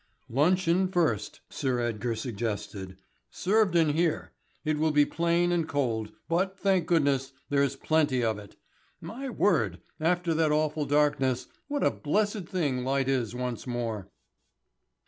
"Luncheon 0.29 0.87
first," 0.87 1.41
Sir 1.51 1.79
Edgar 1.79 2.15
suggested, 2.15 2.97
"served 3.29 3.75
in 3.75 3.89
here. 3.89 4.31
It 4.65 4.79
will 4.79 4.89
be 4.89 5.05
plain 5.05 5.51
and 5.51 5.67
cold; 5.67 6.11
but, 6.27 6.57
thank 6.57 6.87
goodness, 6.87 7.33
there 7.49 7.61
is 7.61 7.75
plenty 7.75 8.23
of 8.23 8.39
it. 8.39 8.55
My 8.99 9.29
word, 9.29 9.79
after 9.99 10.33
that 10.33 10.51
awful 10.51 10.87
darkness 10.87 11.45
what 11.67 11.83
a 11.83 11.91
blessed 11.91 12.47
thing 12.47 12.83
light 12.83 13.07
is 13.09 13.35
once 13.35 13.67
more!" 13.67 14.09